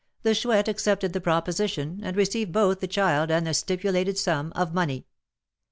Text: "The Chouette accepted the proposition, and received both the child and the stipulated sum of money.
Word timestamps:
"The 0.23 0.33
Chouette 0.33 0.67
accepted 0.67 1.13
the 1.13 1.21
proposition, 1.21 1.99
and 2.01 2.17
received 2.17 2.51
both 2.51 2.79
the 2.79 2.87
child 2.87 3.29
and 3.29 3.45
the 3.45 3.53
stipulated 3.53 4.17
sum 4.17 4.51
of 4.55 4.73
money. 4.73 5.05